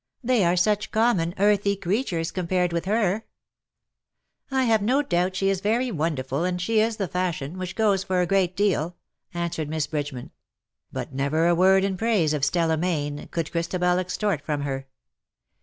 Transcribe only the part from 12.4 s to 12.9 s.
Stella